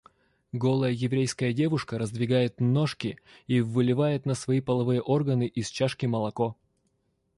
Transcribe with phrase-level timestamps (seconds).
[0.51, 6.57] Голая еврейская девушка раздвигает ножки и выливает на свои половые органы из чашки молоко.